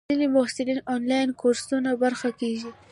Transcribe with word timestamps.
ځینې 0.09 0.27
محصلین 0.35 0.77
د 0.81 0.87
انلاین 0.93 1.29
کورسونو 1.41 1.89
برخه 2.03 2.29
کېږي. 2.39 2.69